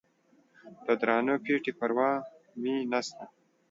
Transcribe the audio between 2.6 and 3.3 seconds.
مې نسته.